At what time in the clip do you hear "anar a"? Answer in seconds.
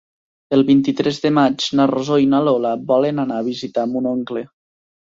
3.27-3.49